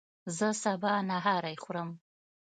[0.37, 1.89] زه سبا نهاری خورم